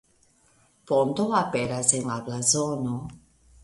Ponto 0.91 1.27
aperas 1.43 1.93
en 2.01 2.07
la 2.13 2.19
blazono. 2.31 3.01